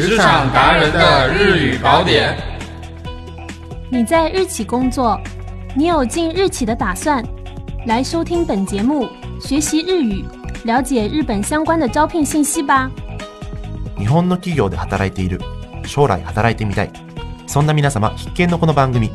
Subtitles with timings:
[0.00, 2.34] 职场达人的日语宝典。
[3.90, 5.20] 你在日企工作，
[5.76, 7.22] 你有进日企的打算？
[7.84, 9.06] 来收听本节目，
[9.42, 10.24] 学习日语，
[10.64, 12.90] 了解日本相关的招聘信息吧。
[13.98, 15.38] 日本の企業で働いている、
[15.84, 16.90] 将来働いてみたい。
[17.46, 19.10] そんな皆様必見のこの番組。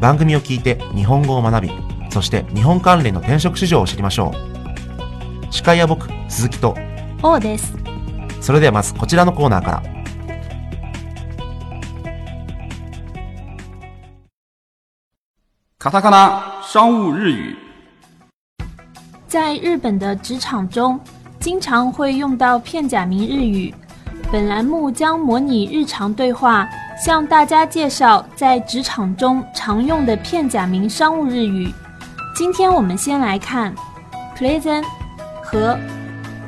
[0.00, 1.70] 番組を聞いて日本語を学び、
[2.10, 5.52] そして日本関連の転職市場を知りましょう。
[5.52, 6.74] 司会は僕、鈴木と、
[7.22, 7.76] 王です。
[8.40, 9.99] それではまずこちらのコーナーから。
[15.79, 17.55] 卡塔卡纳商务日语，
[19.27, 20.99] 在日本的职场中，
[21.39, 23.73] 经常会用到片假名日语。
[24.31, 31.71] 本栏目将模拟日常对话，向大家介绍在职场中常用的片假名商务日语。
[32.35, 33.73] 今天我们先来看
[34.35, 34.83] “pleasant”
[35.43, 35.77] 和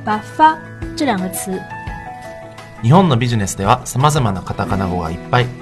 [0.05, 0.57] “buffa”
[0.95, 1.61] 这两个词。
[2.81, 5.60] 日本のビジネスでは様々なカタカナ語がいっぱい。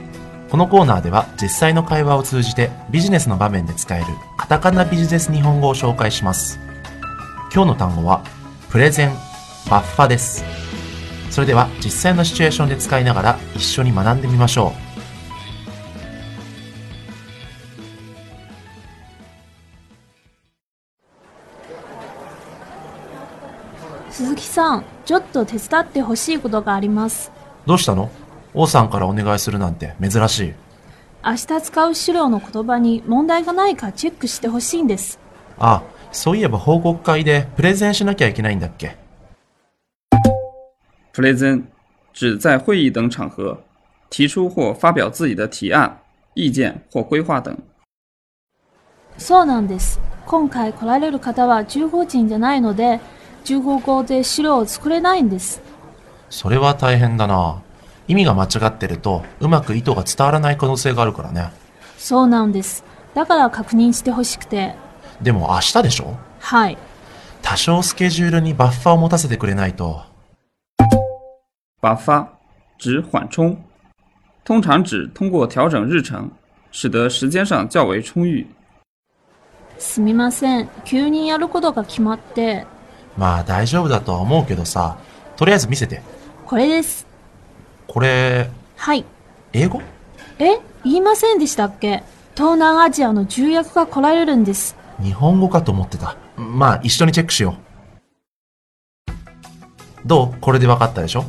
[0.50, 4.06] このコーナーでは実際の会話を通じてビジネスの場面で使える
[4.36, 6.58] カタカナビジネス日本語を紹介します。
[7.54, 8.24] 今日の単語は
[8.68, 9.10] プレゼン、
[9.70, 10.44] バッファです。
[11.30, 14.72] それでは実際のシチュエーションで使いながら一緒に学んでみましょ
[24.10, 27.30] 鈴木さん、ちょっと手伝ってほしいことがあります。
[27.64, 27.68] う。
[27.68, 28.10] どうしたの？
[28.54, 30.54] 王さんからお願いするなんて珍しい。
[31.24, 35.18] 明日使う資料の言葉に問題がないかチェックしてほしいんです。
[35.58, 38.96] あ、そういえば報告会でプレゼンしなきゃいけないんだっけ
[41.12, 41.64] ？present
[42.18, 43.58] 指在会议等场合
[44.08, 46.00] 提出或发表自己的提案、
[46.34, 47.56] 意見或规划等。
[49.18, 50.00] そうなんです。
[50.26, 53.00] 今回来られる方は15人じゃないので、
[53.44, 55.60] 15号で資料を作れないんです。
[56.30, 57.62] それは大変だな。
[58.10, 61.52] 意味が間違ってるとうまく意図が伝わらない可能性があるからね。
[61.96, 62.82] そうなんです。
[63.14, 64.74] だから確認してほしくて。
[65.22, 66.16] でも明日でしょ？
[66.40, 66.78] はい。
[67.40, 70.02] 多少スケジュールにバッファーを持たせてくれないと。
[71.80, 72.28] 把发
[72.84, 73.56] 指缓冲，
[74.44, 76.30] 通常指通过调整日程，
[76.72, 78.46] 使得时间上较为充裕。
[79.78, 80.68] すみません。
[80.84, 82.66] 急にやることが決まって。
[83.16, 84.98] まあ大丈夫だとは思うけどさ、
[85.36, 86.02] とりあえず見せて。
[86.44, 87.06] これです。
[87.92, 89.04] これ、はい。
[89.52, 89.82] 英語？
[90.38, 92.04] え言いませんでしたっけ？
[92.36, 94.76] 東南アジアの重役が来られるんです。
[95.02, 96.16] 日本語かと思ってた。
[96.36, 97.56] まあ一緒にチェックしよ
[99.08, 99.12] う。
[100.06, 100.40] どう？
[100.40, 101.24] これで分かったでしょ？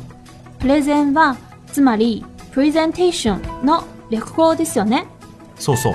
[0.60, 1.36] プレゼンは、
[1.66, 5.08] つまり、プレゼンテーションの略語ですよね。
[5.56, 5.94] そうそう。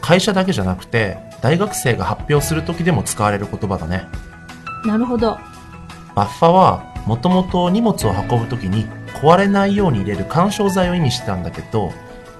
[0.00, 4.06] 会社だけじゃなくて、大学生が発表する時でも使われる言葉だね。
[4.84, 5.36] なるほど。
[6.14, 11.92] バッファは、もともと荷物を運ぶ時に壊れないように入れる干渉剤を意味してたんだけど、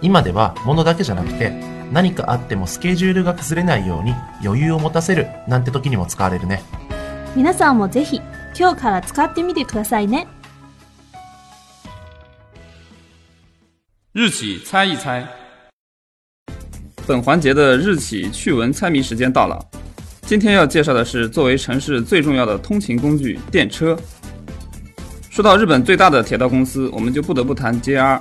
[0.03, 1.51] 今では物だけじゃなくて、
[1.93, 4.15] 何かあってもスケジュールが崩れないように
[4.45, 6.63] 余裕を持たせるなんて時にも使われるね。
[7.35, 8.21] 皆さんもぜひ、
[8.59, 10.27] 今日から使ってみてくださいね。
[14.13, 15.25] 日企猜一猜。
[17.07, 19.59] 本环节的日企趣闻猜谜时间到了。
[20.23, 23.97] 今天要介绍的是作为城市最重要的通勤工具——电车。
[25.31, 28.21] 说到日本最大的铁道公司，我们就不得不谈 JR。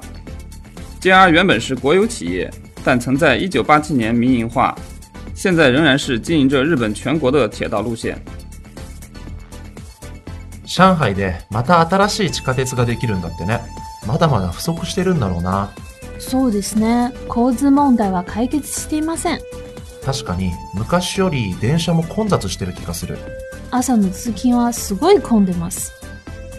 [1.02, 2.54] JR 原本是国有企业，
[2.84, 4.76] 但曾在1987年民营化，
[5.34, 8.16] 现在仍然是经营着日本全国的铁道路线。
[10.66, 13.60] 上海でまた新しい地下鉄ができるんだってね。
[14.06, 15.72] まだまだ不足してるんだろうな。
[16.20, 17.12] そうですね。
[17.28, 19.40] 交通問題は解決していません。
[20.06, 23.18] 確かに昔より電車も混雑してる気がする。
[23.72, 25.92] 朝の通勤はすごい混んでます。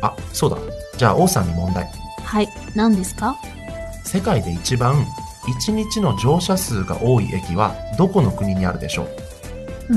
[0.03, 0.56] あ、そうだ。
[0.97, 1.88] じゃあ王さんに問題。
[2.25, 2.49] はい。
[2.75, 3.37] 何ですか？
[4.05, 5.05] 世界で一番
[5.66, 9.05] 1日の乗車数が多い駅はどこの国にあるでしょ
[9.89, 9.94] う？
[9.94, 9.97] う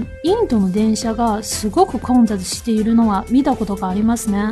[0.00, 4.50] ん、インドの電車がすごく混雑しているのは見たことがありますね。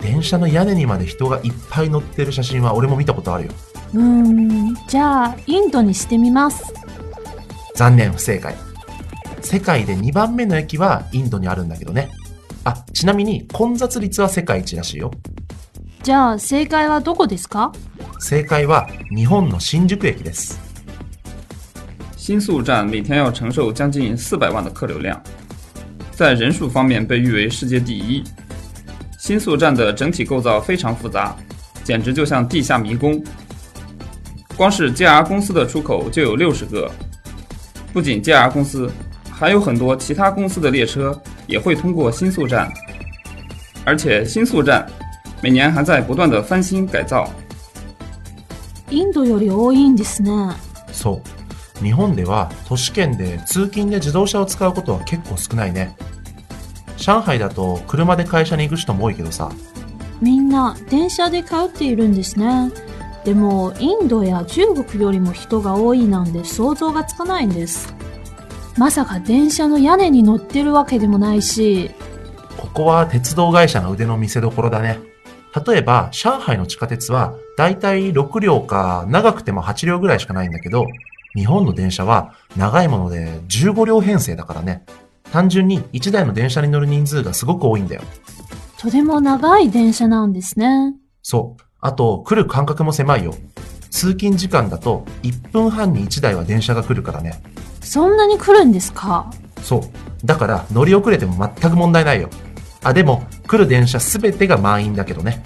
[0.00, 3.52] 電車の屋根にまで人がいっぱい乗ってる写真は俺も見たことあるよ。
[3.94, 6.72] うーん、じゃあ、インドにしてみます。
[7.74, 8.56] 残念、不正解。
[9.40, 12.10] 世界で2番目の駅はインドにあるんだけどね。
[12.63, 15.11] あ、ちなみに混雑率は世界一らしいよ。
[16.03, 17.71] じゃあ、正解はどこですか
[18.19, 20.59] 正解は日本の新宿駅です。
[22.15, 25.21] 新宿站每天要承受将近四百万的客流量，
[26.11, 28.23] 在人数方面被誉为世界第一。
[29.17, 31.35] 新宿站的整体构造非常复杂，
[31.83, 33.23] 简直就像地下迷宫。
[34.55, 36.91] 光是 JR 公司的出口就有六十个，
[37.93, 38.89] 不仅 JR 公司，
[39.29, 42.72] 还有很多其他公司的列车 也会通过新宿站，
[43.84, 44.86] 而且新宿站
[45.42, 47.28] 每年还在不断的翻新改造。
[48.90, 50.30] インドより多いんですね。
[50.92, 51.20] そ
[51.80, 51.84] う。
[51.84, 55.96] 日本では都市圏で通勤で自動車を使うことは結構少ないね。
[56.96, 59.50] 上海だと車で会社に行く人も多いけどさ、
[60.20, 62.70] みんな電車で通っているんですね。
[63.24, 67.92] でも、インドや中国よりも人が多いなんで想像がつかないんです。
[68.76, 71.90] まさか電車の屋根に乗ってるわけでもないし、
[72.56, 74.98] ここは鉄道会社の腕の見せ所だね。
[75.66, 80.86] 例えば、上海の地下鉄はだいたい6両か長くても8両ぐらいしかないんだけど、
[81.34, 84.84] 日本の電車は長いもので15両編成だからね。
[85.30, 88.02] 単純に1台の電車に乗る人数がすごく多いんだよ。
[88.78, 90.94] とても長い電車なんですね。
[91.22, 91.62] そう。
[91.80, 93.34] あと、来る間隔も狭いよ。
[93.90, 97.42] 通勤時間だと1分半に1台は電車が来るからね。
[97.82, 99.30] そんなに来るんですか？
[99.62, 99.82] そう。
[100.24, 102.30] だから乗り遅れても全く問題ないよ。
[102.82, 105.42] あ、でも来る電車すべてが満員だけどね。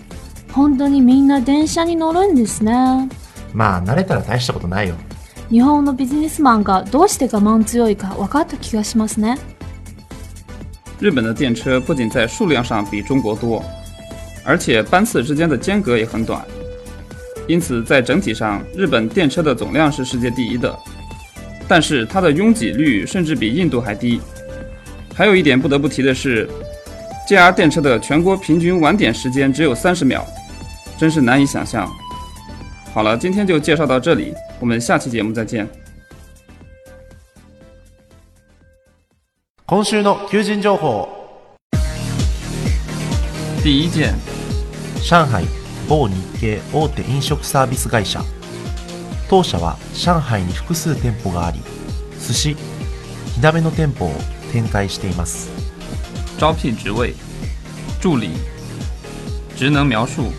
[0.52, 3.08] 本当にみんな電車に乗るんですね。
[3.52, 4.94] まあ慣れたら大したことないよ。
[5.50, 9.38] 日本のビジネスマンがどうして我慢強いか分かった気がしますね。
[10.98, 13.62] 日本的电车不仅在数量上比中国多，
[14.44, 16.42] 而且班次之间的间隔也很短，
[17.46, 20.74] 因此在整体上，日本电车的总量是世界第一的，
[21.67, 24.21] 但是它的拥挤率甚至比印度还低。
[25.15, 26.49] 还有一点不得不提的是，
[27.29, 30.23] JR 电车的全国平均晚点时间只有三十秒，
[30.97, 31.89] 真是难以想象。
[32.93, 35.67] 好了，今天就介绍到这里，我们下期节目再见。
[39.65, 41.07] 今週の求人情報。
[43.63, 44.13] 第一件，
[45.01, 45.43] 上海
[45.87, 48.19] 某日系大手飲食サービス会社。
[49.29, 51.59] 当社は上海に複数店舗があり、
[52.19, 52.55] 寿司、
[53.35, 54.13] 火鍋の店舗を
[54.51, 55.49] 展開しています。
[56.37, 57.13] 招聘职位：
[58.01, 58.31] 助理，
[59.55, 60.31] 职能描述：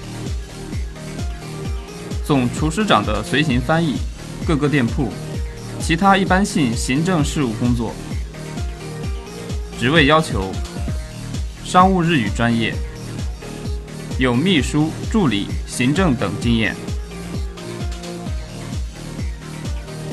[2.27, 3.97] 总厨师长的随行翻译，
[4.47, 5.11] 各个店铺，
[5.81, 7.95] 其他一般性行政事务工作。
[9.79, 10.53] 职位要求：
[11.65, 12.75] 商务日语专业，
[14.19, 16.77] 有秘书、助理、行政等经验。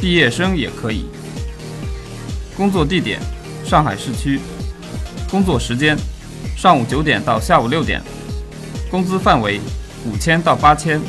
[0.01, 1.07] 毕业生也可以。
[2.57, 3.21] 工作地点：
[3.65, 4.41] 上海市区。
[5.31, 5.97] 工作时间：
[6.57, 8.01] 上午九点到下午六点。
[8.91, 9.61] 工资范围：
[10.07, 11.01] 五千到八千。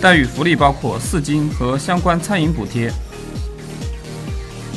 [0.00, 2.92] 待遇福利包括四金和相关餐饮补贴。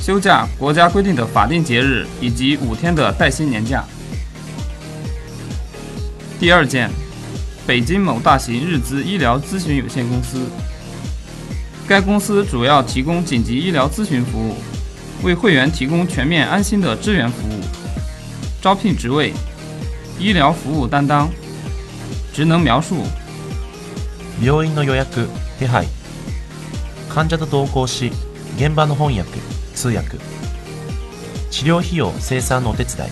[0.02, 3.84] 休假：国家规定的法定节日以及五天的带薪年假。
[6.40, 6.90] 第二件，
[7.66, 10.40] 北京某大型日资医疗咨询有限公司。
[11.89, 14.55] 该公司主要提供紧急医疗咨询服务，
[15.23, 17.61] 为会员提供全面安心的支援服务。
[18.62, 19.33] 招聘职位：
[20.19, 21.29] 医療服務担当。
[22.33, 23.05] 职能描述：
[24.41, 25.29] 病院の予約、
[25.59, 25.89] 手配。
[27.09, 28.12] 患者と同行し、
[28.57, 29.41] 現場の翻訳、
[29.75, 30.19] 通訳。
[31.51, 33.11] 治療費用生産のお手伝い。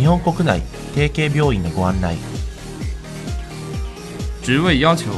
[0.00, 0.62] 日本国内
[0.94, 2.16] 提携病院のご案内。
[4.42, 5.10] 职位要求：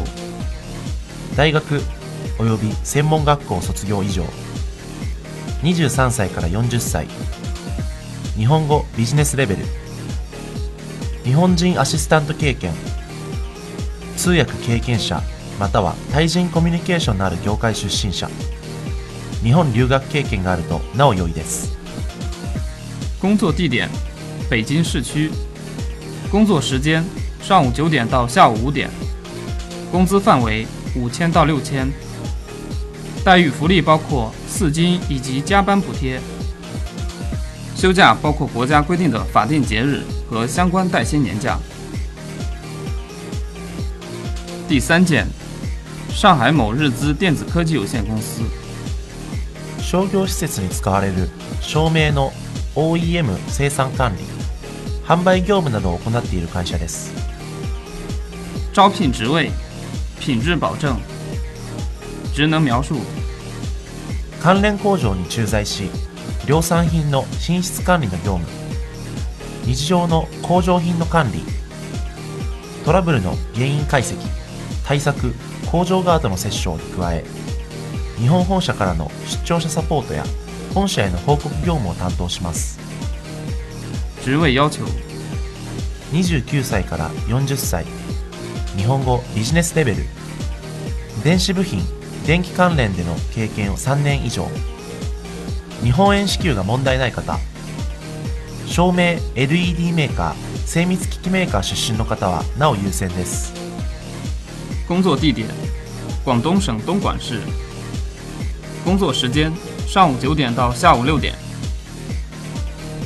[1.36, 1.80] 大学
[2.37, 4.23] 及び専門学校卒業以上。
[5.63, 7.07] 23歳から40歳。
[8.35, 9.65] 日本語ビジネスレベル。
[11.23, 12.73] 日本人アシスタント経験。
[14.17, 15.21] 通訳経験者
[15.59, 18.29] または対人コミュニケーションのある業界出身者。
[19.43, 21.77] 日本留学経験があるとなお良いです。
[23.21, 23.89] 工作地点：
[24.49, 25.31] 北京市区。
[26.31, 27.03] 工作时间：
[27.41, 28.89] 上午九点到下午五点。
[29.91, 30.65] 工资范围：
[30.95, 31.91] 五千到六千。
[33.24, 36.20] 待遇福利包括四金以及加班补贴。
[37.74, 41.58] 休假包括国家规定的法定节日和相关带薪年假。
[44.68, 45.26] 第三件，
[46.10, 48.42] 上海某日资电子科技有限公司。
[49.80, 51.28] 商業施設に使われる
[51.62, 52.32] 照明の
[52.74, 54.22] OEM 生産管理、
[55.06, 57.12] 販売業務などを行っている会社です。
[58.74, 59.50] 招聘职位：
[60.20, 60.96] 品质保证。
[62.33, 62.95] 职能描述：
[64.41, 65.83] 関連工場に駐在し、
[66.47, 68.45] 量産品の品質管理の業務、
[69.65, 71.43] 日常の工場品の管理、
[72.85, 74.17] トラブルの原因解析、
[74.83, 75.35] 対策、
[75.71, 77.23] 工場側との接触に加え、
[78.17, 80.23] 日本本社からの出張者サポートや
[80.73, 82.79] 本社への報告業務を担当します。
[84.23, 84.83] 职位要求
[86.11, 87.85] ：29歳から40歳。
[88.75, 90.03] 日本語ビジネスレベル。
[91.23, 91.83] 電子部品
[92.25, 94.47] 電気関連での経験を3年以上
[95.83, 97.37] 日本円支給が問題ない方
[98.67, 103.63] 照明 LED メーカー精密機器メーカー出身の方はなお優先です
[104.85, 105.47] 工作地点：
[106.25, 107.39] 广东省东莞市。
[108.83, 109.51] 工作时间：
[109.87, 111.33] 上午九点到下午六点。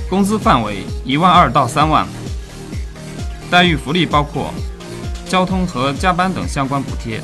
[0.10, 2.08] 工资范围：一万二到三万。
[3.52, 4.52] 待遇福利包括
[5.30, 7.22] 交通和加班等相关补贴。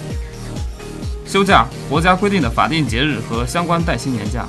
[1.26, 4.46] 休假：国家规定的法定节日和相关带薪年假。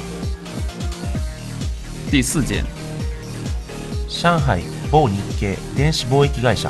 [2.10, 2.64] 第四件，
[4.08, 4.62] 上海
[4.92, 6.70] 某日系電子貿易会社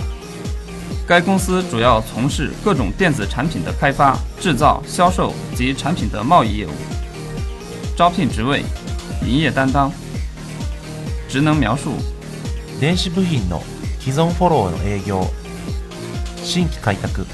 [1.08, 6.72] 该公司主要从事各种电子产品的开发、制造、销售及产品的贸易业务。
[7.96, 8.64] 招聘职位：
[9.26, 9.92] 营业担当。
[11.28, 11.94] 职能描述：
[12.82, 13.62] 電子部品の
[14.00, 15.28] 既存フォローの営業
[16.44, 17.26] 新規開拓